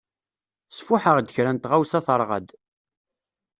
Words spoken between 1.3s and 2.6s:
kra n tɣawsa teṛɣa-d.